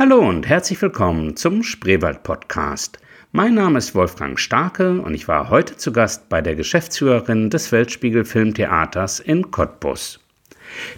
[0.00, 2.98] Hallo und herzlich willkommen zum Spreewald Podcast.
[3.32, 7.70] Mein Name ist Wolfgang Starke und ich war heute zu Gast bei der Geschäftsführerin des
[7.70, 10.18] Weltspiegel Filmtheaters in Cottbus.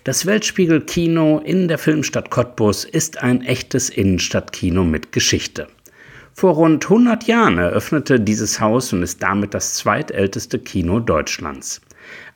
[0.04, 5.66] Das Weltspiegel Kino in der Filmstadt Cottbus ist ein echtes Innenstadtkino mit Geschichte.
[6.32, 11.80] Vor rund 100 Jahren eröffnete dieses Haus und ist damit das zweitälteste Kino Deutschlands.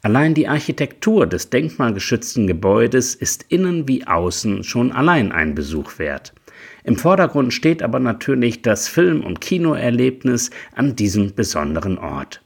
[0.02, 6.32] Allein die Architektur des denkmalgeschützten Gebäudes ist innen wie außen schon allein ein Besuch wert.
[6.86, 12.42] Im Vordergrund steht aber natürlich das Film- und Kinoerlebnis an diesem besonderen Ort.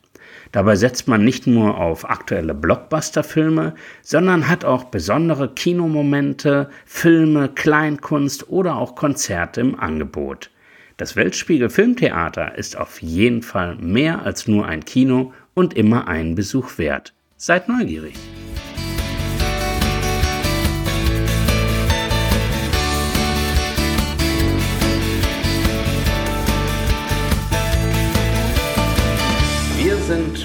[0.51, 8.49] Dabei setzt man nicht nur auf aktuelle Blockbuster-Filme, sondern hat auch besondere Kinomomente, Filme, Kleinkunst
[8.49, 10.51] oder auch Konzerte im Angebot.
[10.97, 16.35] Das Weltspiegel Filmtheater ist auf jeden Fall mehr als nur ein Kino und immer einen
[16.35, 17.13] Besuch wert.
[17.37, 18.15] Seid neugierig!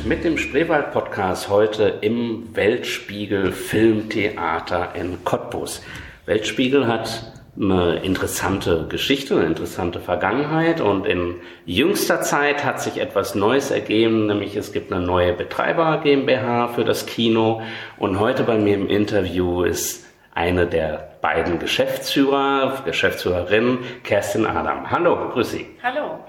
[0.06, 5.82] Mit dem Spreewald-Podcast heute im Weltspiegel Filmtheater in Cottbus.
[6.28, 13.34] Weltspiegel hat eine interessante Geschichte, eine interessante Vergangenheit und in jüngster Zeit hat sich etwas
[13.34, 17.62] Neues ergeben, nämlich es gibt eine neue Betreiber GmbH für das Kino
[17.98, 24.92] und heute bei mir im Interview ist eine der beiden Geschäftsführer, Geschäftsführerin Kerstin Adam.
[24.92, 25.66] Hallo, grüß Sie.
[25.82, 26.20] Hallo.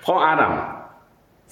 [0.00, 0.79] Frau Adam,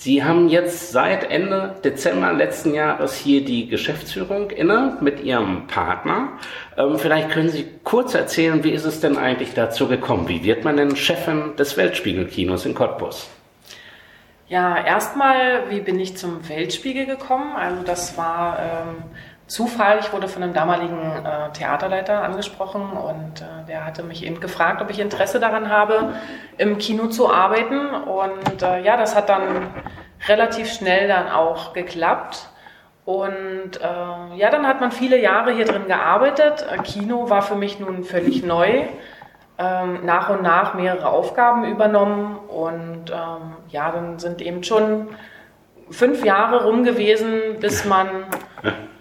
[0.00, 6.38] Sie haben jetzt seit Ende Dezember letzten Jahres hier die Geschäftsführung inne mit Ihrem Partner.
[6.76, 10.28] Ähm, vielleicht können Sie kurz erzählen, wie ist es denn eigentlich dazu gekommen?
[10.28, 13.28] Wie wird man denn Chefin des Weltspiegelkinos in Cottbus?
[14.46, 17.56] Ja, erstmal, wie bin ich zum Weltspiegel gekommen?
[17.56, 19.02] Also das war ähm,
[19.48, 19.98] Zufall.
[20.00, 24.80] Ich wurde von einem damaligen äh, Theaterleiter angesprochen und äh, der hatte mich eben gefragt,
[24.80, 26.14] ob ich Interesse daran habe,
[26.58, 27.88] im Kino zu arbeiten.
[27.90, 29.68] Und äh, ja, das hat dann
[30.28, 32.48] relativ schnell dann auch geklappt.
[33.04, 36.66] Und äh, ja, dann hat man viele Jahre hier drin gearbeitet.
[36.84, 38.84] Kino war für mich nun völlig neu.
[39.60, 45.08] Ähm, nach und nach mehrere Aufgaben übernommen und ähm, ja, dann sind eben schon
[45.90, 48.26] fünf Jahre rum gewesen, bis man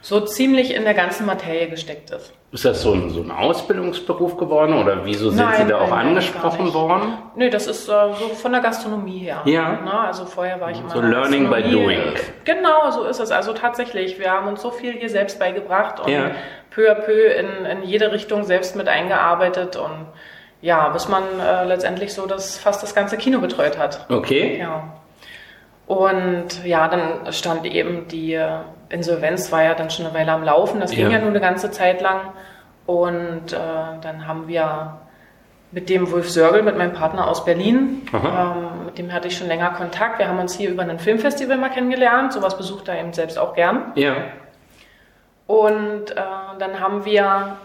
[0.01, 2.33] so ziemlich in der ganzen Materie gesteckt ist.
[2.51, 5.89] Ist das so ein, so ein Ausbildungsberuf geworden oder wieso sind nein, Sie da auch
[5.89, 7.17] nein, angesprochen worden?
[7.35, 9.41] Nee, das ist äh, so von der Gastronomie her.
[9.45, 9.79] Ja.
[9.83, 10.89] Na, also vorher war ich immer.
[10.89, 11.99] So Learning by Doing.
[12.45, 13.31] Genau, so ist es.
[13.31, 16.31] Also tatsächlich, wir haben uns so viel hier selbst beigebracht und Ja.
[16.69, 20.07] peu à peu in, in jede Richtung selbst mit eingearbeitet und
[20.61, 24.05] ja, bis man äh, letztendlich so das fast das ganze Kino betreut hat.
[24.09, 24.57] Okay.
[24.59, 24.93] Ja.
[25.87, 28.39] Und ja, dann stand eben die
[28.89, 30.79] Insolvenz war ja dann schon eine Weile am Laufen.
[30.79, 31.17] Das ging Ja.
[31.17, 32.19] ja nun eine ganze Zeit lang.
[32.85, 33.57] Und äh,
[34.01, 34.97] dann haben wir
[35.71, 39.47] mit dem Wolf Sörgel, mit meinem Partner aus Berlin, ähm, mit dem hatte ich schon
[39.47, 40.17] länger Kontakt.
[40.19, 42.31] Wir haben uns hier über ein Filmfestival mal kennengelernt.
[42.31, 43.91] Sowas besucht er eben selbst auch gern.
[43.95, 44.15] Ja.
[45.45, 46.15] Und äh,
[46.59, 47.57] dann haben wir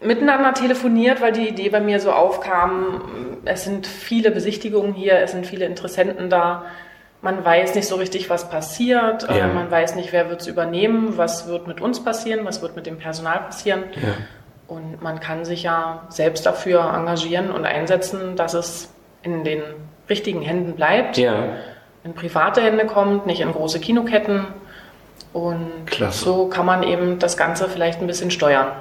[0.00, 3.02] miteinander telefoniert, weil die Idee bei mir so aufkam,
[3.44, 6.64] es sind viele Besichtigungen hier, es sind viele Interessenten da.
[7.22, 9.22] Man weiß nicht so richtig, was passiert.
[9.28, 9.36] Ja.
[9.48, 12.74] Äh, man weiß nicht, wer wird es übernehmen, was wird mit uns passieren, was wird
[12.76, 13.84] mit dem Personal passieren.
[13.94, 14.08] Ja.
[14.66, 19.62] Und man kann sich ja selbst dafür engagieren und einsetzen, dass es in den
[20.10, 21.34] richtigen Händen bleibt, Ja.
[22.04, 24.46] in private Hände kommt, nicht in große Kinoketten.
[25.32, 26.24] Und Klasse.
[26.24, 28.72] so kann man eben das Ganze vielleicht ein bisschen steuern.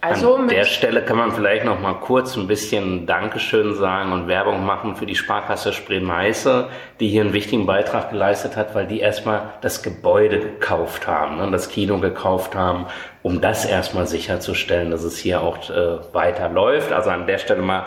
[0.00, 4.28] Also An der Stelle kann man vielleicht noch mal kurz ein bisschen Dankeschön sagen und
[4.28, 6.68] Werbung machen für die Sparkasse Spree-Meiße,
[7.00, 11.50] die hier einen wichtigen Beitrag geleistet hat, weil die erstmal das Gebäude gekauft haben, ne,
[11.50, 12.86] das Kino gekauft haben,
[13.22, 16.92] um das erstmal sicherzustellen, dass es hier auch äh, weiterläuft.
[16.92, 17.86] Also an der Stelle mal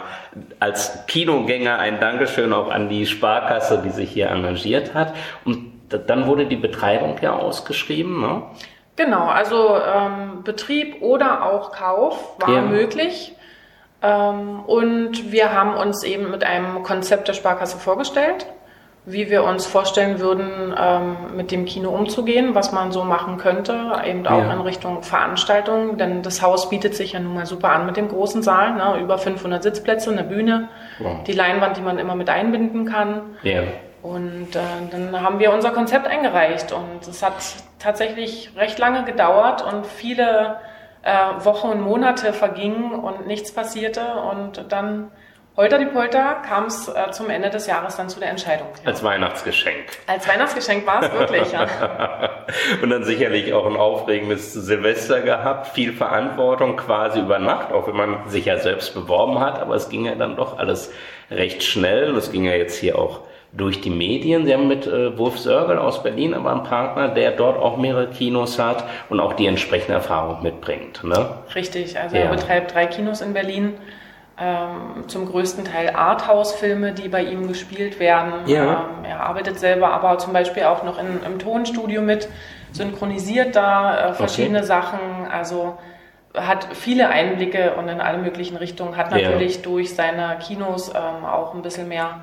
[0.59, 5.13] als Kinogänger ein Dankeschön auch an die Sparkasse, die sich hier engagiert hat.
[5.45, 8.19] Und dann wurde die Betreibung ja ausgeschrieben.
[8.19, 8.43] Ne?
[8.95, 12.61] Genau, also ähm, Betrieb oder auch Kauf war Ja.
[12.61, 13.35] möglich.
[14.03, 18.47] Ähm, und wir haben uns eben mit einem Konzept der Sparkasse vorgestellt,
[19.05, 23.73] wie wir uns vorstellen würden, ähm, mit dem Kino umzugehen, was man so machen könnte,
[24.05, 24.53] eben auch Ja.
[24.53, 28.09] in Richtung Veranstaltungen, denn das Haus bietet sich ja nun mal super an mit dem
[28.09, 28.99] großen Saal, ne?
[28.99, 31.23] über 500 Sitzplätze, eine Bühne, Wow.
[31.25, 33.37] die Leinwand, die man immer mit einbinden kann.
[33.43, 33.61] Ja.
[34.01, 34.59] Und äh,
[34.89, 37.33] dann haben wir unser Konzept eingereicht und es hat
[37.77, 40.57] tatsächlich recht lange gedauert und viele
[41.03, 45.11] äh, Wochen und Monate vergingen und nichts passierte und dann
[45.57, 48.67] Holter die Polter kam es äh, zum Ende des Jahres dann zu der Entscheidung.
[48.85, 49.83] Als Weihnachtsgeschenk.
[50.07, 51.67] Als Weihnachtsgeschenk war es wirklich, ja.
[52.81, 57.97] Und dann sicherlich auch ein aufregendes Silvester gehabt, viel Verantwortung quasi über Nacht, auch wenn
[57.97, 60.93] man sich ja selbst beworben hat, aber es ging ja dann doch alles
[61.29, 63.19] recht schnell und es ging ja jetzt hier auch
[63.53, 64.45] durch die Medien.
[64.45, 68.07] Sie haben mit äh, Wolf Sörgel aus Berlin aber einen Partner, der dort auch mehrere
[68.07, 71.03] Kinos hat und auch die entsprechende Erfahrung mitbringt.
[71.03, 71.29] Ne?
[71.53, 72.23] Richtig, also ja.
[72.23, 73.73] er betreibt drei Kinos in Berlin.
[74.39, 78.47] Ähm, zum größten Teil Arthouse-Filme, die bei ihm gespielt werden.
[78.47, 78.87] Ja.
[78.99, 82.27] Ähm, er arbeitet selber aber zum Beispiel auch noch in, im Tonstudio mit,
[82.71, 84.67] synchronisiert da äh, verschiedene okay.
[84.67, 84.99] Sachen.
[85.31, 85.77] Also
[86.33, 89.61] hat viele Einblicke und in alle möglichen Richtungen, hat natürlich ja.
[89.61, 92.21] durch seine Kinos ähm, auch ein bisschen mehr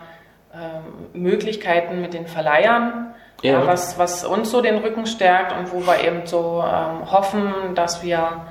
[0.60, 3.66] ähm, Möglichkeiten mit den Verleihern, ja.
[3.66, 8.02] was, was uns so den Rücken stärkt und wo wir eben so ähm, hoffen, dass
[8.02, 8.46] wir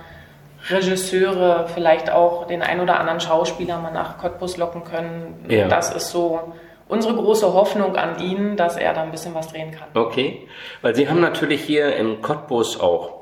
[0.69, 5.45] Regisseure, vielleicht auch den ein oder anderen Schauspieler mal nach Cottbus locken können.
[5.48, 5.68] Ja.
[5.68, 6.54] Das ist so
[6.88, 9.88] unsere große Hoffnung an ihn, dass er da ein bisschen was drehen kann.
[9.94, 10.48] Okay,
[10.81, 13.17] weil Sie haben natürlich hier in Cottbus auch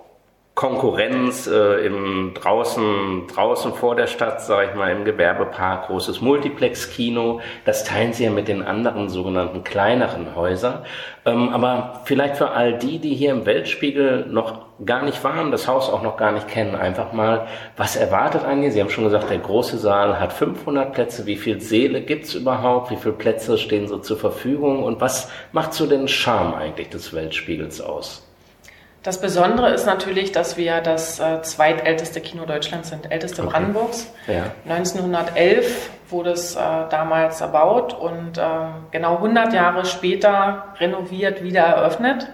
[0.56, 7.42] Konkurrenz äh, im draußen draußen vor der Stadt, sage ich mal, im Gewerbepark, großes Multiplex-Kino.
[7.66, 10.86] Das teilen sie ja mit den anderen sogenannten kleineren Häusern.
[11.26, 15.68] Ähm, aber vielleicht für all die, die hier im Weltspiegel noch gar nicht waren, das
[15.68, 18.72] Haus auch noch gar nicht kennen, einfach mal, was erwartet einen?
[18.72, 21.26] Sie haben schon gesagt, der große Saal hat 500 Plätze.
[21.26, 22.92] Wie viel Seele gibt's überhaupt?
[22.92, 24.84] Wie viele Plätze stehen so zur Verfügung?
[24.84, 28.25] Und was macht so den Charme eigentlich des Weltspiegels aus?
[29.06, 33.52] Das Besondere ist natürlich, dass wir das äh, zweitälteste Kino Deutschlands sind, älteste okay.
[33.52, 34.12] Brandenburgs.
[34.26, 34.46] Ja.
[34.68, 36.60] 1911 wurde es äh,
[36.90, 38.42] damals erbaut und äh,
[38.90, 42.28] genau 100 Jahre später renoviert, wieder eröffnet.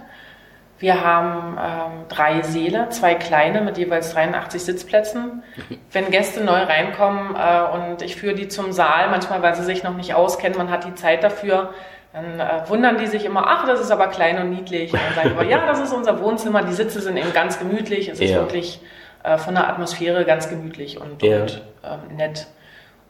[0.80, 5.44] Wir haben ähm, drei Säle, zwei kleine mit jeweils 83 Sitzplätzen.
[5.92, 9.84] Wenn Gäste neu reinkommen äh, und ich führe die zum Saal, manchmal weil sie sich
[9.84, 11.74] noch nicht auskennen, man hat die Zeit dafür,
[12.14, 14.94] dann äh, wundern die sich immer, ach, das ist aber klein und niedlich.
[14.94, 18.10] Und dann sagen wir, ja, das ist unser Wohnzimmer, die Sitze sind eben ganz gemütlich,
[18.10, 18.38] es ist ja.
[18.38, 18.82] wirklich
[19.24, 21.42] äh, von der Atmosphäre ganz gemütlich und, ja.
[21.42, 22.48] und ähm, nett.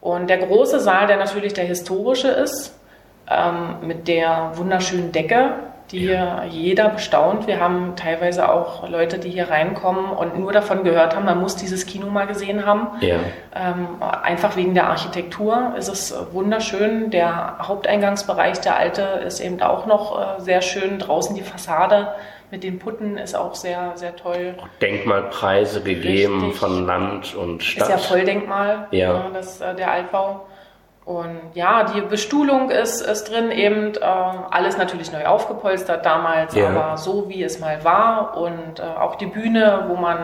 [0.00, 2.78] Und der große Saal, der natürlich der historische ist,
[3.28, 5.54] ähm, mit der wunderschönen Decke,
[5.92, 6.44] die ja.
[6.44, 7.46] jeder bestaunt.
[7.46, 11.54] Wir haben teilweise auch Leute, die hier reinkommen und nur davon gehört haben, man muss
[11.56, 12.88] dieses Kino mal gesehen haben.
[13.00, 13.16] Ja.
[13.54, 17.10] Ähm, einfach wegen der Architektur ist es wunderschön.
[17.10, 20.98] Der Haupteingangsbereich, der alte, ist eben auch noch äh, sehr schön.
[20.98, 22.08] Draußen die Fassade
[22.50, 24.54] mit den Putten ist auch sehr, sehr toll.
[24.80, 26.58] Denkmalpreise gegeben Richtig.
[26.58, 27.84] von Land und Stadt.
[27.84, 28.98] Ist ja Volldenkmal, ja.
[28.98, 30.46] ja das, äh, der Altbau.
[31.12, 36.68] Und ja, die Bestuhlung ist, ist drin, eben äh, alles natürlich neu aufgepolstert damals, ja.
[36.68, 38.36] aber so wie es mal war.
[38.38, 40.18] Und äh, auch die Bühne, wo man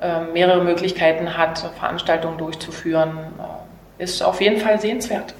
[0.00, 3.18] äh, mehrere Möglichkeiten hat, Veranstaltungen durchzuführen,
[3.98, 5.34] äh, ist auf jeden Fall sehenswert.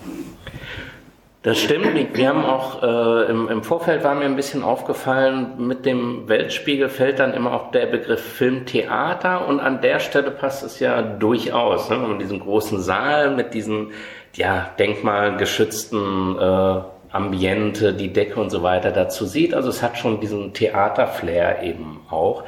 [1.42, 2.16] Das stimmt.
[2.16, 6.88] Wir haben auch äh, im, im, Vorfeld war mir ein bisschen aufgefallen, mit dem Weltspiegel
[6.88, 11.90] fällt dann immer auch der Begriff Filmtheater und an der Stelle passt es ja durchaus.
[11.90, 12.00] Ne?
[12.00, 13.92] Wenn man diesen großen Saal mit diesen
[14.34, 19.54] ja, denkmalgeschützten äh, Ambiente, die Decke und so weiter dazu sieht.
[19.54, 22.44] Also es hat schon diesen Theaterflair eben auch.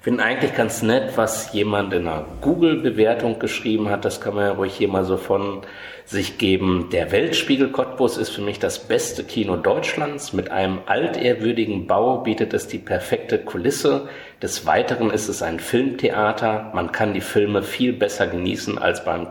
[0.00, 4.04] Finde eigentlich ganz nett, was jemand in einer Google-Bewertung geschrieben hat.
[4.04, 5.62] Das kann man ja ruhig hier mal so von
[6.04, 6.88] sich geben.
[6.92, 10.32] Der Weltspiegel Cottbus ist für mich das beste Kino Deutschlands.
[10.32, 14.08] Mit einem altehrwürdigen Bau bietet es die perfekte Kulisse.
[14.40, 16.70] Des Weiteren ist es ein Filmtheater.
[16.74, 19.26] Man kann die Filme viel besser genießen als beim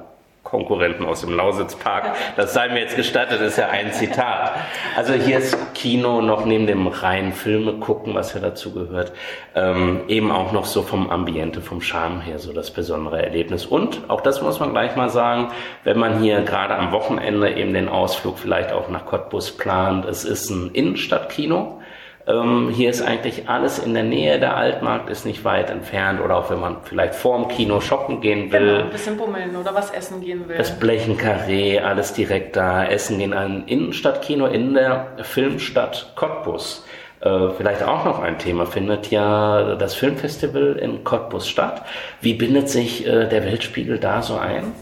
[0.47, 2.15] Konkurrenten aus dem Lausitzpark.
[2.37, 4.53] Das sei mir jetzt gestattet, ist ja ein Zitat.
[4.95, 9.11] Also hier ist Kino noch neben dem reinen Filme gucken, was ja dazu gehört,
[9.55, 13.65] ähm, eben auch noch so vom Ambiente, vom Charme her so das besondere Erlebnis.
[13.65, 15.49] Und auch das muss man gleich mal sagen,
[15.83, 20.23] wenn man hier gerade am Wochenende eben den Ausflug vielleicht auch nach Cottbus plant, es
[20.23, 21.76] ist ein Innenstadtkino.
[22.27, 26.35] Ähm, hier ist eigentlich alles in der Nähe, der Altmarkt ist nicht weit entfernt oder
[26.35, 28.59] auch wenn man vielleicht vorm Kino shoppen gehen will.
[28.59, 30.57] Genau, ein bisschen bummeln oder was essen gehen will.
[30.57, 32.83] Das Blechenkarree, alles direkt da.
[32.83, 36.85] Essen gehen ein Innenstadtkino in der Filmstadt Cottbus.
[37.21, 41.83] Äh, vielleicht auch noch ein Thema, findet ja das Filmfestival in Cottbus statt.
[42.19, 44.73] Wie bindet sich äh, der Weltspiegel da so ein?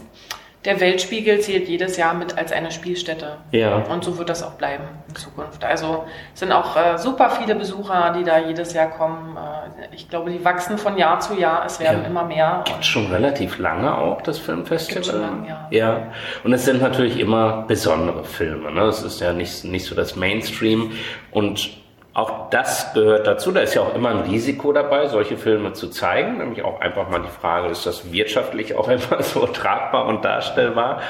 [0.66, 3.38] Der Weltspiegel zählt jedes Jahr mit als eine Spielstätte.
[3.52, 3.76] Ja.
[3.76, 5.64] Und so wird das auch bleiben in Zukunft.
[5.64, 6.04] Also
[6.34, 9.36] es sind auch äh, super viele Besucher, die da jedes Jahr kommen.
[9.36, 11.64] Äh, ich glaube, die wachsen von Jahr zu Jahr.
[11.64, 12.08] Es werden ja.
[12.08, 12.64] immer mehr.
[12.66, 15.02] Gibt schon relativ lange auch das Filmfestival.
[15.02, 15.68] Gibt schon lange, ja.
[15.70, 16.12] ja.
[16.42, 18.72] Und es sind natürlich immer besondere Filme.
[18.72, 18.82] Ne?
[18.82, 20.92] Es ist ja nicht, nicht so das Mainstream.
[21.30, 21.85] Und
[22.16, 23.52] auch das gehört dazu.
[23.52, 26.38] Da ist ja auch immer ein Risiko dabei, solche Filme zu zeigen.
[26.38, 31.02] Nämlich auch einfach mal die Frage, ist das wirtschaftlich auch immer so tragbar und darstellbar?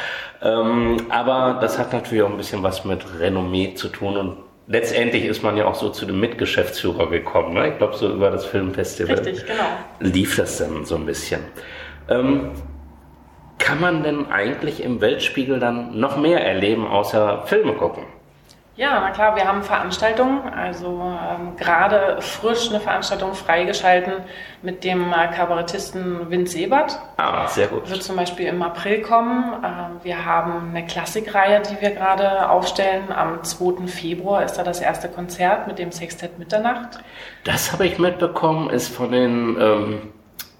[0.42, 4.36] Ähm, aber das hat natürlich auch ein bisschen was mit Renommee zu tun und
[4.66, 7.54] letztendlich ist man ja auch so zu dem Mitgeschäftsführer gekommen.
[7.54, 7.68] Ne?
[7.68, 9.62] Ich glaube, so über das Filmfestival Richtig, genau.
[10.00, 11.40] lief das dann so ein bisschen.
[12.10, 12.50] Ähm,
[13.58, 18.02] kann man denn eigentlich im Weltspiegel dann noch mehr erleben, außer Filme gucken?
[18.76, 24.12] Ja, na klar, wir haben Veranstaltungen, also ähm, gerade frisch eine Veranstaltung freigeschalten
[24.60, 27.00] mit dem äh, Kabarettisten Vince Ebert.
[27.16, 27.88] Ah, sehr gut.
[27.88, 29.44] Wird zum Beispiel im April kommen.
[29.64, 33.10] Ähm, wir haben eine Klassikreihe, die wir gerade aufstellen.
[33.10, 33.86] Am 2.
[33.86, 36.98] Februar ist da das erste Konzert mit dem Sextett Mitternacht.
[37.44, 40.12] Das habe ich mitbekommen, ist von den ähm,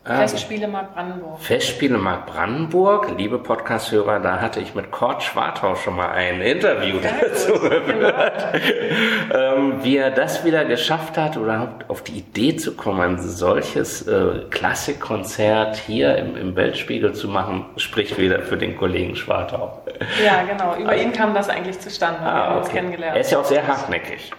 [0.09, 1.41] Ah, Festspiele Mark Brandenburg.
[1.41, 6.99] Festspiele Mark Brandenburg, liebe Podcast-Hörer, da hatte ich mit Kurt Schwartau schon mal ein Interview
[7.03, 8.63] ja, dazu gehört.
[8.63, 9.57] Genau.
[9.57, 14.07] ähm, wie er das wieder geschafft hat oder auf die Idee zu kommen, ein solches
[14.07, 19.83] äh, Klassikkonzert hier im, im, Weltspiegel zu machen, spricht wieder für den Kollegen Schwartau.
[20.25, 20.77] Ja, genau.
[20.77, 22.21] Über also, ihn kam das eigentlich zustande.
[22.21, 22.59] Ah, wir haben okay.
[22.59, 23.17] uns kennengelernt.
[23.17, 24.31] Er ist ja auch sehr hartneckig.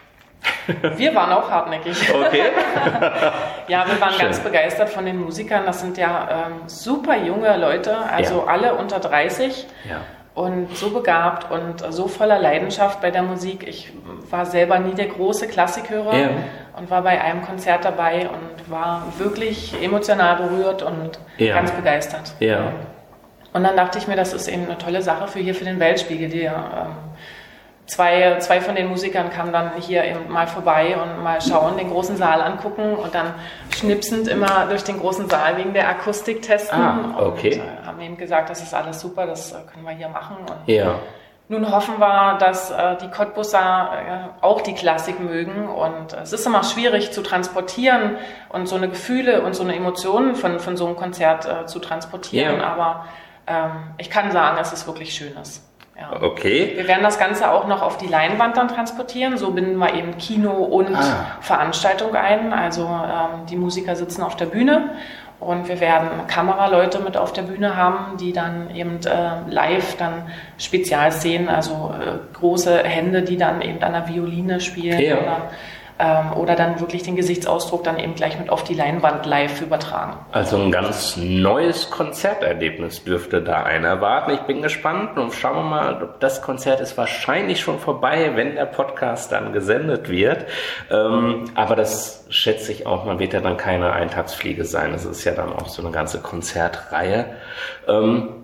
[0.97, 2.13] Wir waren auch hartnäckig.
[2.13, 2.43] Okay.
[3.67, 4.25] ja, wir waren Schön.
[4.25, 5.65] ganz begeistert von den Musikern.
[5.65, 8.45] Das sind ja ähm, super junge Leute, also ja.
[8.45, 9.65] alle unter 30.
[9.89, 10.01] Ja.
[10.33, 13.67] Und so begabt und so voller Leidenschaft bei der Musik.
[13.67, 13.91] Ich
[14.29, 16.29] war selber nie der große Klassikhörer ja.
[16.77, 22.33] und war bei einem Konzert dabei und war wirklich emotional berührt und ganz begeistert.
[22.39, 22.71] Ja.
[23.53, 25.79] Und dann dachte ich mir, das ist eben eine tolle Sache für hier für den
[25.79, 26.53] Weltspiegel, die ähm,
[27.87, 31.89] zwei, zwei von den Musikern kamen dann hier eben mal vorbei und mal schauen, den
[31.89, 33.33] großen Saal angucken und dann
[33.75, 36.79] schnipsend immer durch den großen Saal wegen der Akustik testen.
[36.79, 37.53] Ah, okay.
[37.53, 40.37] Und äh, haben eben gesagt, das ist alles super, das äh, können wir hier machen.
[40.39, 40.95] Und ja.
[41.49, 45.69] Nun hoffen wir, dass äh, die Cottbusser äh, auch die Klassik mögen.
[45.69, 48.17] Und es ist immer schwierig zu transportieren
[48.49, 51.79] und so eine Gefühle und so eine Emotionen von, von so einem Konzert äh, zu
[51.79, 52.59] transportieren.
[52.59, 52.67] Ja.
[52.67, 53.05] Aber
[53.47, 55.66] ähm, ich kann sagen, es ist wirklich Schönes.
[55.99, 56.21] Ja.
[56.21, 56.73] Okay.
[56.75, 59.37] Wir werden das Ganze auch noch auf die Leinwand dann transportieren.
[59.37, 61.37] So binden wir eben Kino und ah.
[61.41, 62.53] Veranstaltung ein.
[62.53, 64.91] Also ähm, die Musiker sitzen auf der Bühne
[65.39, 70.23] und wir werden Kameraleute mit auf der Bühne haben, die dann eben äh, live dann
[70.57, 75.17] Spezialszenen, also äh, große Hände, die dann eben an der Violine spielen ja.
[75.17, 75.49] oder
[75.99, 80.17] ähm, oder dann wirklich den Gesichtsausdruck dann eben gleich mit auf die Leinwand live übertragen.
[80.31, 84.31] Also ein ganz neues Konzerterlebnis dürfte da einer erwarten.
[84.31, 88.65] Ich bin gespannt und schauen wir mal, das Konzert ist wahrscheinlich schon vorbei, wenn der
[88.65, 90.45] Podcast dann gesendet wird.
[90.91, 94.93] Ähm, aber das schätze ich auch, man wird ja dann keine Eintagsfliege sein.
[94.93, 97.25] Es ist ja dann auch so eine ganze Konzertreihe.
[97.87, 98.36] Ähm,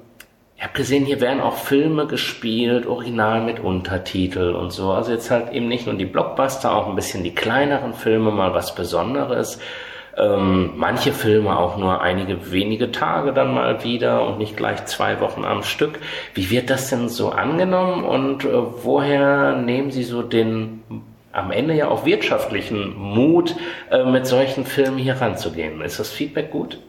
[0.63, 4.93] ich habe gesehen, hier werden auch Filme gespielt, original mit Untertitel und so.
[4.93, 8.53] Also jetzt halt eben nicht nur die Blockbuster, auch ein bisschen die kleineren Filme, mal
[8.53, 9.59] was Besonderes.
[10.15, 15.19] Ähm, manche Filme auch nur einige wenige Tage dann mal wieder und nicht gleich zwei
[15.19, 15.99] Wochen am Stück.
[16.33, 18.53] Wie wird das denn so angenommen und äh,
[18.83, 20.81] woher nehmen Sie so den
[21.33, 23.53] am Ende ja auch wirtschaftlichen Mut,
[23.91, 25.81] äh, mit solchen Filmen hier ranzugehen?
[25.81, 26.79] Ist das Feedback gut?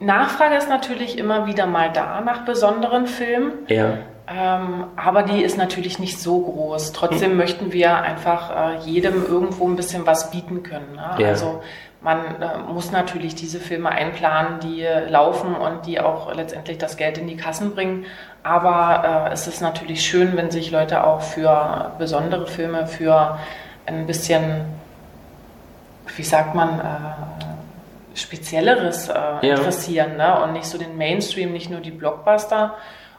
[0.00, 3.52] Nachfrage ist natürlich immer wieder mal da nach besonderen Filmen.
[3.68, 3.98] Ja.
[4.30, 6.92] Ähm, aber die ist natürlich nicht so groß.
[6.92, 7.36] Trotzdem hm.
[7.38, 10.96] möchten wir einfach äh, jedem irgendwo ein bisschen was bieten können.
[10.96, 11.10] Ne?
[11.18, 11.28] Ja.
[11.28, 11.62] Also
[12.02, 17.18] man äh, muss natürlich diese Filme einplanen, die laufen und die auch letztendlich das Geld
[17.18, 18.04] in die Kassen bringen.
[18.42, 23.38] Aber äh, es ist natürlich schön, wenn sich Leute auch für besondere Filme, für
[23.86, 24.66] ein bisschen,
[26.16, 27.57] wie sagt man, äh,
[28.18, 29.38] Spezielleres äh, ja.
[29.40, 30.42] interessieren ne?
[30.42, 32.74] und nicht so den Mainstream, nicht nur die Blockbuster.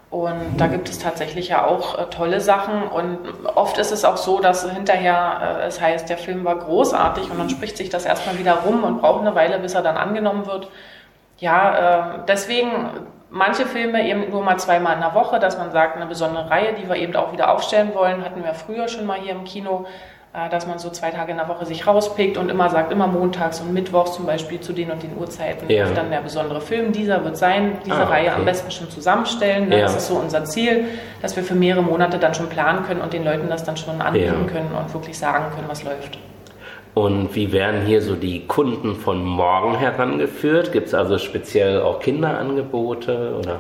[0.10, 2.84] Und da gibt es tatsächlich ja auch äh, tolle Sachen.
[2.84, 3.20] Und
[3.56, 7.38] oft ist es auch so, dass hinterher äh, es heißt, der Film war großartig und
[7.38, 10.48] dann spricht sich das erstmal wieder rum und braucht eine Weile, bis er dann angenommen
[10.48, 10.70] wird.
[11.38, 12.90] Ja, äh, deswegen
[13.30, 16.74] manche Filme eben nur mal zweimal in der Woche, dass man sagt, eine besondere Reihe,
[16.74, 19.86] die wir eben auch wieder aufstellen wollen, hatten wir früher schon mal hier im Kino.
[20.40, 23.08] Äh, dass man so zwei Tage in der Woche sich rauspickt und immer sagt, immer
[23.08, 25.90] montags und mittwochs zum Beispiel zu den und den Uhrzeiten ja.
[25.90, 26.92] dann der besondere Film.
[26.92, 28.12] Dieser wird sein, diese ah, okay.
[28.12, 29.70] Reihe am besten schon zusammenstellen.
[29.70, 29.78] Ne?
[29.78, 29.82] Ja.
[29.84, 30.86] Das ist so unser Ziel,
[31.22, 34.02] dass wir für mehrere Monate dann schon planen können und den Leuten das dann schon
[34.02, 34.52] anbieten ja.
[34.52, 36.18] können und wirklich sagen können, was läuft.
[36.94, 40.72] Und wie werden hier so die Kunden von morgen herangeführt?
[40.72, 43.60] Gibt es also speziell auch Kinderangebote oder?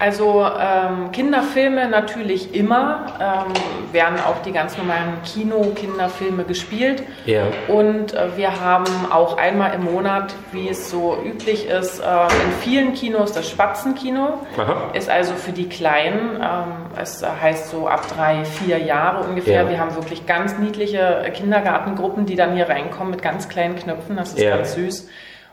[0.00, 3.52] Also ähm, Kinderfilme natürlich immer, ähm,
[3.92, 7.02] werden auch die ganz normalen Kino-Kinderfilme gespielt.
[7.26, 7.42] Ja.
[7.66, 12.52] Und äh, wir haben auch einmal im Monat, wie es so üblich ist, äh, in
[12.60, 14.34] vielen Kinos das Spatzenkino.
[14.56, 14.90] Aha.
[14.92, 19.62] Ist also für die Kleinen, ähm, es heißt so ab drei, vier Jahre ungefähr.
[19.64, 19.68] Ja.
[19.68, 24.16] Wir haben wirklich ganz niedliche Kindergartengruppen, die dann hier reinkommen mit ganz kleinen Knöpfen.
[24.16, 24.56] Das ist Ja.
[24.56, 25.08] ganz süß.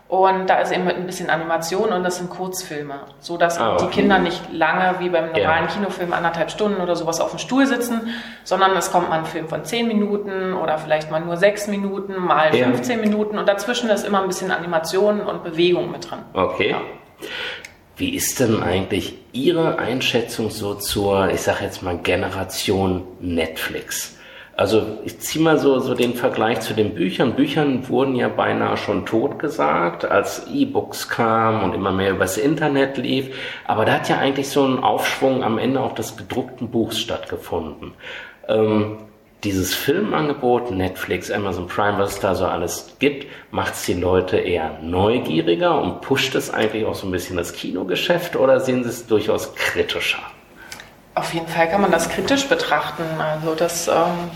[0.08, 3.86] Und da ist eben ein bisschen Animation und das sind Kurzfilme, so dass Ah, die
[3.86, 4.02] okay.
[4.02, 5.72] Kinder nicht lange wie beim normalen Ja.
[5.72, 9.48] Kinofilm anderthalb Stunden oder sowas auf dem Stuhl sitzen, sondern es kommt mal ein Film
[9.48, 12.66] von 10 Minuten oder vielleicht mal nur 6 Minuten, mal Ja.
[12.66, 16.20] 15 Minuten und dazwischen ist immer ein bisschen Animation und Bewegung mit drin.
[16.34, 16.70] Okay.
[16.72, 16.82] Ja.
[17.98, 24.18] Wie ist denn eigentlich Ihre Einschätzung so zur, ich sage jetzt mal, Generation Netflix?
[24.58, 27.34] Also ich ziehe mal so, so den Vergleich zu den Büchern.
[27.34, 32.96] Büchern wurden ja beinahe schon tot gesagt, als E-Books kamen und immer mehr übers Internet
[32.98, 33.36] lief.
[33.66, 37.94] Aber da hat ja eigentlich so ein Aufschwung am Ende auch des gedruckten Buchs stattgefunden.
[38.48, 38.98] Ähm,
[39.44, 44.38] dieses Filmangebot, Netflix, Amazon Prime, was es da so alles gibt, macht es die Leute
[44.38, 48.90] eher neugieriger und pusht es eigentlich auch so ein bisschen das Kinogeschäft oder sehen sie
[48.90, 50.24] es durchaus kritischer?
[51.16, 53.04] Auf jeden Fall kann man das kritisch betrachten.
[53.20, 54.30] Also das, ähm,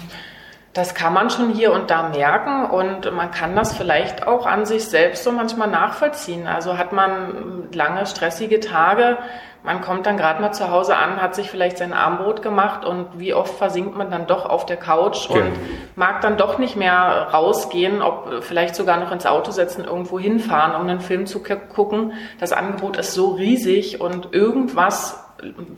[0.74, 4.66] das kann man schon hier und da merken und man kann das vielleicht auch an
[4.66, 6.48] sich selbst so manchmal nachvollziehen.
[6.48, 9.18] Also hat man lange stressige Tage,
[9.62, 13.20] man kommt dann gerade mal zu Hause an, hat sich vielleicht sein Armbrot gemacht und
[13.20, 15.50] wie oft versinkt man dann doch auf der Couch und Genau.
[15.98, 20.76] mag dann doch nicht mehr rausgehen, ob vielleicht sogar noch ins Auto setzen, irgendwo hinfahren,
[20.76, 22.14] um einen Film zu gu- gucken.
[22.40, 25.26] Das Angebot ist so riesig und irgendwas,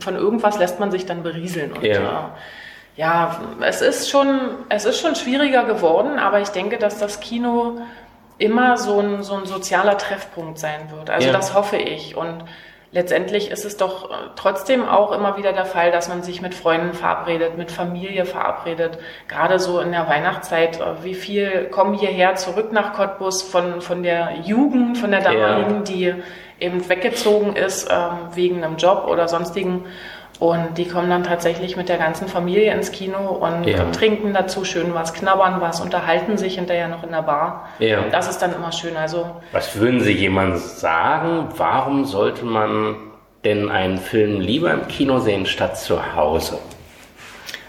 [0.00, 1.72] von irgendwas lässt man sich dann berieseln.
[1.72, 1.94] Und, Ja.
[2.36, 7.20] äh, ja, es ist schon, es ist schon schwieriger geworden, aber ich denke, dass das
[7.20, 7.80] Kino
[8.38, 11.08] immer so ein, so ein sozialer Treffpunkt sein wird.
[11.10, 11.32] Also Ja.
[11.32, 12.16] das hoffe ich.
[12.16, 12.44] Und
[12.92, 16.54] letztendlich ist es doch äh, trotzdem auch immer wieder der Fall, dass man sich mit
[16.54, 18.98] Freunden verabredet, mit Familie verabredet.
[19.28, 24.02] Gerade so in der Weihnachtszeit, äh, wie viel kommen hierher zurück nach Cottbus von, von
[24.02, 26.14] der Jugend, von der damaligen, die
[26.60, 29.86] eben weggezogen ist ähm, wegen einem Job oder sonstigen.
[30.42, 33.84] Und die kommen dann tatsächlich mit der ganzen Familie ins Kino und Ja.
[33.92, 37.68] trinken dazu schön was, knabbern was, unterhalten sich hinterher noch in der Bar.
[37.78, 38.00] Ja.
[38.10, 38.96] Das ist dann immer schön.
[38.96, 41.46] Also Was würden Sie jemandem sagen?
[41.56, 42.96] Warum sollte man
[43.44, 46.58] denn einen Film lieber im Kino sehen statt zu Hause?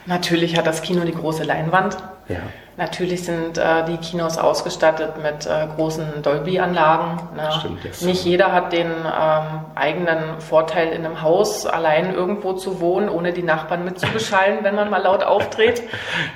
[0.07, 1.97] natürlich hat das Kino die große Leinwand.
[2.27, 2.37] Ja.
[2.75, 7.19] Natürlich sind äh, die Kinos ausgestattet mit äh, großen Dolby-Anlagen.
[7.35, 7.49] Ne?
[7.51, 13.09] Stimmt, Nicht jeder hat den ähm, eigenen Vorteil, in einem Haus allein irgendwo zu wohnen,
[13.09, 15.83] ohne die Nachbarn mitzubeschallen, wenn man mal laut auftritt.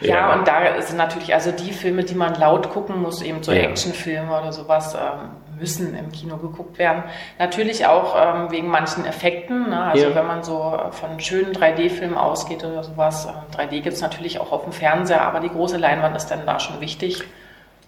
[0.01, 0.33] Ja, Ja.
[0.33, 3.61] und da sind natürlich also die Filme, die man laut gucken muss, eben so Ja.
[3.63, 7.01] Actionfilme oder sowas, ähm, müssen im Kino geguckt werden.
[7.39, 9.69] Natürlich auch ähm, wegen manchen Effekten.
[9.71, 9.81] Ne?
[9.85, 10.13] Also Ja.
[10.15, 13.25] wenn man so von schönen 3D-Filmen ausgeht oder sowas.
[13.25, 16.45] ähm, 3D gibt es natürlich auch auf dem Fernseher, aber die große Leinwand ist dann
[16.45, 17.23] da schon wichtig.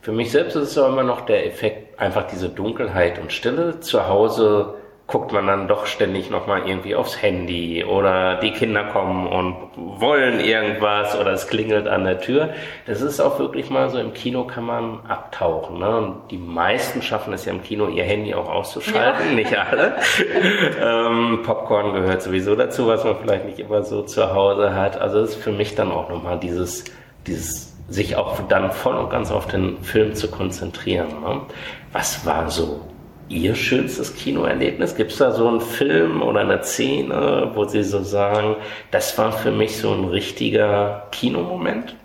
[0.01, 3.79] Für mich selbst ist es aber immer noch der Effekt, einfach diese Dunkelheit und Stille.
[3.81, 4.75] Zu Hause
[5.07, 9.55] guckt man dann doch ständig nochmal irgendwie aufs Handy oder die Kinder kommen und
[9.99, 12.51] wollen irgendwas oder es klingelt an der Tür.
[12.85, 15.79] Das ist auch wirklich mal so, im Kino kann man abtauchen.
[15.79, 15.97] Ne?
[15.97, 19.35] Und die meisten schaffen es ja im Kino, ihr Handy auch auszuschalten, Ja.
[19.35, 19.95] nicht alle.
[20.79, 25.01] ähm, Popcorn gehört sowieso dazu, was man vielleicht nicht immer so zu Hause hat.
[25.01, 26.83] Also das ist für mich dann auch nochmal dieses,
[27.25, 31.21] dieses sich auch dann voll und ganz auf den Film zu konzentrieren.
[31.21, 31.41] Ne?
[31.91, 32.81] Was war so
[33.29, 34.95] Ihr schönstes Kinoerlebnis?
[34.95, 38.55] Gibt es da so einen Film oder eine Szene, wo Sie so sagen,
[38.89, 41.95] das war für mich so ein richtiger Kinomoment?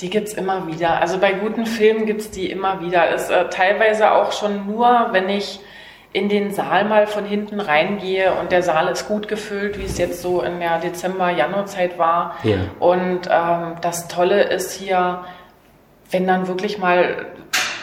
[0.00, 1.00] Die gibt's immer wieder.
[1.00, 3.14] Also bei guten Filmen gibt's die immer wieder.
[3.14, 5.60] Ist äh, teilweise auch schon nur, wenn ich
[6.14, 9.98] in den Saal mal von hinten reingehe und der Saal ist gut gefüllt, wie es
[9.98, 12.36] jetzt so in der Dezember-Januarzeit war.
[12.44, 12.58] Ja.
[12.78, 15.24] Und ähm, das Tolle ist hier,
[16.12, 17.26] wenn dann wirklich mal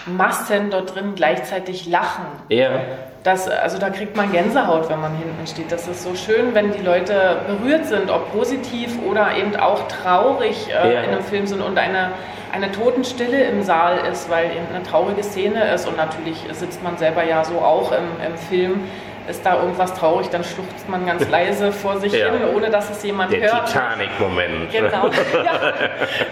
[0.06, 2.26] Massen dort drin gleichzeitig lachen.
[2.48, 2.80] Ja.
[3.24, 5.72] Das, also da kriegt man Gänsehaut, wenn man hinten steht.
[5.72, 10.70] Das ist so schön, wenn die Leute berührt sind, ob positiv oder eben auch traurig
[10.70, 11.02] äh, Ja.
[11.02, 12.14] in einem Film sind und eine,
[12.52, 16.98] eine Totenstille im Saal ist, weil eben eine traurige Szene ist und natürlich sitzt man
[16.98, 18.86] selber ja so auch im, im Film.
[19.30, 22.32] Ist da irgendwas traurig, dann schluchzt man ganz leise vor sich Ja.
[22.32, 23.68] hin, ohne dass es jemand Der hört.
[23.68, 24.72] Titanic-Moment.
[24.72, 25.10] Genau.
[25.46, 25.74] Ja.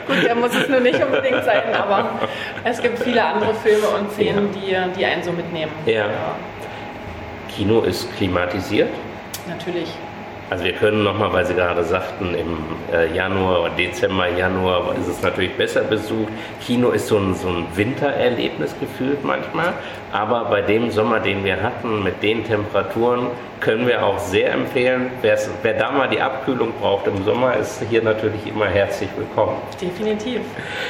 [0.07, 2.09] Gut, der muss es nur nicht unbedingt sein, aber
[2.63, 5.71] es gibt viele andere Filme und Szenen, die, die einen so mitnehmen.
[5.85, 6.05] Ja.
[7.59, 8.87] Kino ist klimatisiert.
[9.45, 9.89] Natürlich.
[10.49, 12.57] Also wir können nochmal, weil Sie gerade sagten, im
[12.89, 16.31] äh, Januar, Dezember, Januar ist es natürlich besser besucht.
[16.65, 19.73] Kino ist so ein, so ein Wintererlebnis gefühlt manchmal.
[20.13, 23.27] Aber bei dem Sommer, den wir hatten, mit den Temperaturen,
[23.59, 25.11] können wir auch sehr empfehlen.
[25.21, 29.57] Wer da mal die Abkühlung braucht im Sommer, ist hier natürlich immer herzlich willkommen.
[29.81, 30.39] Definitiv.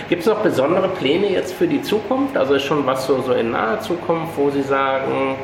[0.08, 2.38] Gibt es noch besondere Pläne jetzt für die Zukunft?
[2.38, 5.36] Also ist schon was so, so in naher Zukunft, wo Sie sagen,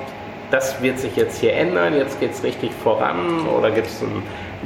[0.51, 4.11] das wird sich jetzt hier ändern, jetzt geht es richtig voran oder gibt es einen,
[4.11, 4.23] einen,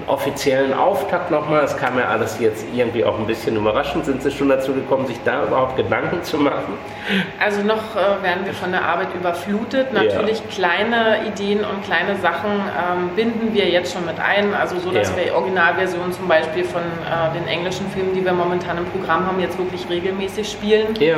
[0.07, 1.61] offiziellen Auftakt nochmal?
[1.61, 4.05] Das kam ja alles jetzt irgendwie auch ein bisschen überraschend.
[4.05, 6.73] Sind Sie schon dazu gekommen, sich da überhaupt Gedanken zu machen?
[7.39, 9.91] Also noch äh, werden wir von der Arbeit überflutet.
[9.91, 10.45] Natürlich ja.
[10.49, 14.53] kleine Ideen und kleine Sachen ähm, binden wir jetzt schon mit ein.
[14.53, 15.25] Also so, dass ja.
[15.25, 19.39] wir Originalversionen zum Beispiel von äh, den englischen Filmen, die wir momentan im Programm haben,
[19.39, 20.95] jetzt wirklich regelmäßig spielen.
[20.99, 21.17] Ja.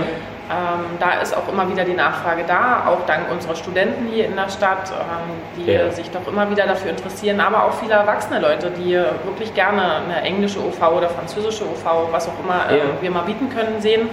[0.52, 4.36] Ähm, da ist auch immer wieder die Nachfrage da, auch dank unserer Studenten hier in
[4.36, 5.90] der Stadt, ähm, die ja.
[5.92, 10.22] sich doch immer wieder dafür interessieren, aber auch viele erwachsene Leute, die wirklich gerne eine
[10.24, 12.84] englische OV oder französische OV, was auch immer äh, ja.
[13.00, 14.10] wir mal bieten können, sehen.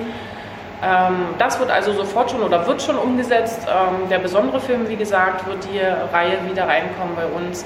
[0.81, 3.67] Ähm, das wird also sofort schon oder wird schon umgesetzt.
[3.67, 7.65] Ähm, der besondere Film, wie gesagt, wird die Reihe wieder reinkommen bei uns.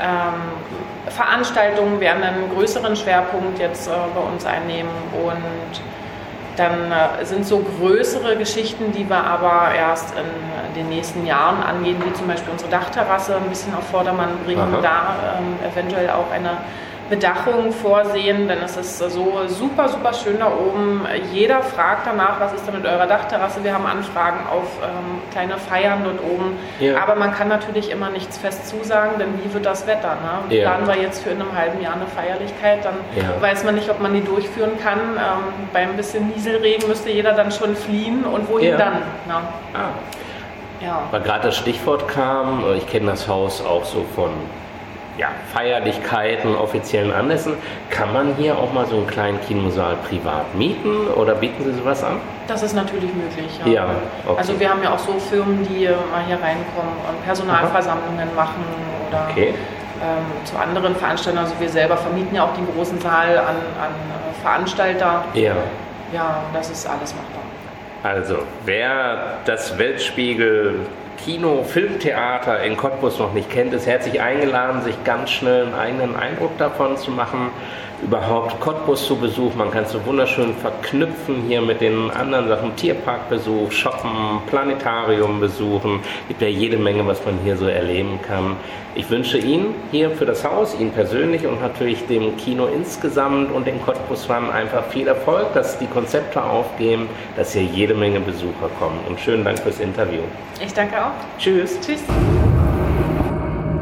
[0.00, 5.82] Ähm, Veranstaltungen werden einen größeren Schwerpunkt jetzt äh, bei uns einnehmen und
[6.56, 11.96] dann äh, sind so größere Geschichten, die wir aber erst in den nächsten Jahren angehen,
[12.04, 14.80] wie zum Beispiel unsere Dachterrasse ein bisschen auf Vordermann bringen, Aha.
[14.82, 16.58] da ähm, eventuell auch eine
[17.12, 21.02] Bedachung vorsehen, denn es ist so super, super schön da oben.
[21.30, 23.62] Jeder fragt danach, was ist denn mit eurer Dachterrasse?
[23.62, 26.56] Wir haben Anfragen auf ähm, kleine Feiern dort oben.
[26.80, 27.02] Ja.
[27.02, 30.16] Aber man kann natürlich immer nichts fest zusagen, denn wie wird das Wetter?
[30.48, 30.56] Ne?
[30.56, 30.70] Ja.
[30.70, 33.42] Planen wir jetzt für in einem halben Jahr eine Feierlichkeit, dann ja.
[33.42, 34.98] weiß man nicht, ob man die durchführen kann.
[34.98, 38.94] Ähm, bei ein bisschen Nieselregen müsste jeder dann schon fliehen und wohin dann?
[39.28, 39.34] Ne?
[39.74, 39.90] Ah.
[40.80, 41.02] Ja.
[41.10, 44.30] Weil gerade das Stichwort kam, ich kenne das Haus auch so von
[45.18, 47.54] ja, Feierlichkeiten, offiziellen Anlässen.
[47.90, 52.02] Kann man hier auch mal so einen kleinen Kinosaal privat mieten oder bieten Sie sowas
[52.02, 52.16] an?
[52.48, 53.72] Das ist natürlich möglich, ja.
[53.72, 53.86] ja
[54.26, 54.38] okay.
[54.38, 58.44] Also wir haben ja auch so Firmen, die mal hier reinkommen und Personalversammlungen Aha.
[58.44, 58.64] machen
[59.08, 59.48] oder okay.
[60.02, 61.44] ähm, zu anderen Veranstaltungen.
[61.44, 63.92] Also wir selber vermieten ja auch den großen Saal an, an
[64.42, 65.24] Veranstalter.
[65.34, 65.54] Ja.
[66.12, 67.42] Ja, das ist alles machbar.
[68.02, 70.80] Also, wer das Weltspiegel
[71.24, 76.16] Kino, Filmtheater in Cottbus noch nicht kennt, ist herzlich eingeladen, sich ganz schnell einen eigenen
[76.16, 77.52] Eindruck davon zu machen
[78.02, 79.56] überhaupt Cottbus zu besuchen.
[79.58, 82.74] Man kann es so wunderschön verknüpfen hier mit den anderen Sachen.
[82.76, 86.00] Tierparkbesuch, Shoppen, Planetarium besuchen.
[86.02, 88.56] Es gibt ja jede Menge, was man hier so erleben kann.
[88.94, 93.66] Ich wünsche Ihnen hier für das Haus, Ihnen persönlich und natürlich dem Kino insgesamt und
[93.66, 98.98] den Cottbus-Fans einfach viel Erfolg, dass die Konzepte aufgehen, dass hier jede Menge Besucher kommen.
[99.08, 100.20] Und schönen Dank fürs Interview.
[100.62, 101.11] Ich danke auch.
[101.38, 101.78] Tschüss.
[101.80, 102.00] Tschüss.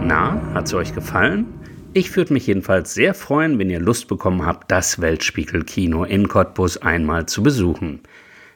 [0.03, 1.47] Na, hat es euch gefallen?
[1.93, 6.77] Ich würde mich jedenfalls sehr freuen, wenn ihr Lust bekommen habt, das Weltspiegel-Kino in Cottbus
[6.77, 8.01] einmal zu besuchen.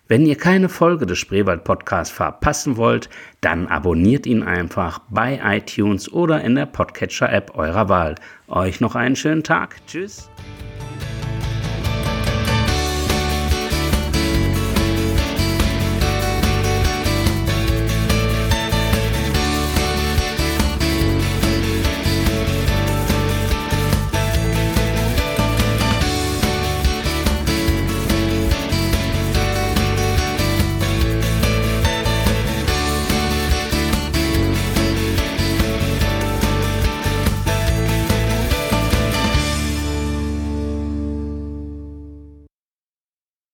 [0.07, 3.09] Wenn ihr keine Folge des Spreewald Podcasts verpassen wollt,
[3.41, 8.15] dann abonniert ihn einfach bei iTunes oder in der Podcatcher App eurer Wahl.
[8.47, 9.77] Euch noch einen schönen Tag.
[9.87, 10.29] Tschüss.